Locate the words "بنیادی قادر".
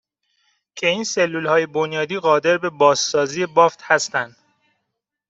1.65-2.57